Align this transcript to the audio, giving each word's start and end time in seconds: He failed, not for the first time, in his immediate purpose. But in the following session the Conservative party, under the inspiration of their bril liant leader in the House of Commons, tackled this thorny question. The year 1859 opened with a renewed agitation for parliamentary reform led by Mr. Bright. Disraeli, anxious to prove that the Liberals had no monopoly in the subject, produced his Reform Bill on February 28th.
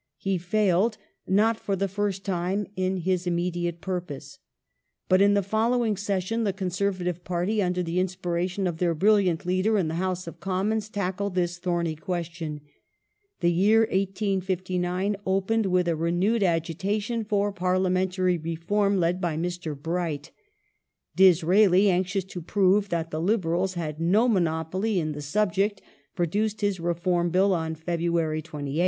He 0.17 0.39
failed, 0.39 0.97
not 1.27 1.59
for 1.59 1.75
the 1.75 1.87
first 1.87 2.25
time, 2.25 2.65
in 2.75 2.97
his 3.01 3.27
immediate 3.27 3.81
purpose. 3.81 4.39
But 5.07 5.21
in 5.21 5.35
the 5.35 5.43
following 5.43 5.95
session 5.95 6.43
the 6.43 6.53
Conservative 6.53 7.23
party, 7.23 7.61
under 7.61 7.83
the 7.83 7.99
inspiration 7.99 8.65
of 8.65 8.77
their 8.79 8.95
bril 8.95 9.23
liant 9.23 9.45
leader 9.45 9.77
in 9.77 9.89
the 9.89 10.01
House 10.01 10.25
of 10.25 10.39
Commons, 10.39 10.89
tackled 10.89 11.35
this 11.35 11.59
thorny 11.59 11.95
question. 11.95 12.61
The 13.41 13.51
year 13.51 13.81
1859 13.81 15.17
opened 15.23 15.67
with 15.67 15.87
a 15.87 15.95
renewed 15.95 16.41
agitation 16.41 17.23
for 17.23 17.51
parliamentary 17.51 18.39
reform 18.39 18.99
led 18.99 19.21
by 19.21 19.37
Mr. 19.37 19.79
Bright. 19.79 20.31
Disraeli, 21.15 21.91
anxious 21.91 22.23
to 22.23 22.41
prove 22.41 22.89
that 22.89 23.11
the 23.11 23.21
Liberals 23.21 23.75
had 23.75 23.99
no 24.01 24.27
monopoly 24.27 24.99
in 24.99 25.11
the 25.11 25.21
subject, 25.21 25.79
produced 26.15 26.61
his 26.61 26.79
Reform 26.79 27.29
Bill 27.29 27.53
on 27.53 27.75
February 27.75 28.41
28th. 28.41 28.79